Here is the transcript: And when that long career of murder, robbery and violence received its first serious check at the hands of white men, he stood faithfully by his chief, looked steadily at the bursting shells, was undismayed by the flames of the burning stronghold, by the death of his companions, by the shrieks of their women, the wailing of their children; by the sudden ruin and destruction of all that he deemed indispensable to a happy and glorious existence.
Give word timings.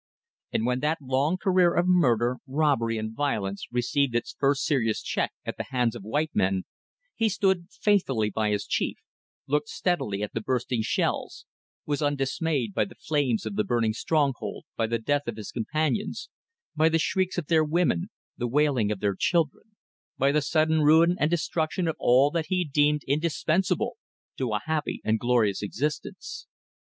And 0.51 0.65
when 0.65 0.79
that 0.79 0.97
long 0.99 1.37
career 1.37 1.75
of 1.75 1.85
murder, 1.87 2.37
robbery 2.47 2.97
and 2.97 3.15
violence 3.15 3.67
received 3.71 4.15
its 4.15 4.35
first 4.39 4.65
serious 4.65 4.99
check 4.99 5.31
at 5.45 5.57
the 5.57 5.65
hands 5.65 5.95
of 5.95 6.01
white 6.01 6.31
men, 6.33 6.63
he 7.15 7.29
stood 7.29 7.67
faithfully 7.69 8.31
by 8.31 8.49
his 8.49 8.65
chief, 8.65 8.97
looked 9.45 9.67
steadily 9.69 10.23
at 10.23 10.33
the 10.33 10.41
bursting 10.41 10.81
shells, 10.81 11.45
was 11.85 12.01
undismayed 12.01 12.73
by 12.73 12.83
the 12.83 12.95
flames 12.95 13.45
of 13.45 13.55
the 13.55 13.63
burning 13.63 13.93
stronghold, 13.93 14.65
by 14.75 14.87
the 14.87 14.97
death 14.97 15.27
of 15.27 15.35
his 15.37 15.51
companions, 15.51 16.29
by 16.75 16.89
the 16.89 16.97
shrieks 16.97 17.37
of 17.37 17.45
their 17.45 17.63
women, 17.63 18.09
the 18.35 18.47
wailing 18.47 18.91
of 18.91 19.01
their 19.01 19.13
children; 19.15 19.75
by 20.17 20.31
the 20.31 20.41
sudden 20.41 20.81
ruin 20.81 21.15
and 21.19 21.29
destruction 21.29 21.87
of 21.87 21.95
all 21.99 22.31
that 22.31 22.47
he 22.47 22.63
deemed 22.65 23.03
indispensable 23.07 23.97
to 24.35 24.51
a 24.51 24.61
happy 24.65 24.99
and 25.03 25.19
glorious 25.19 25.61
existence. 25.61 26.47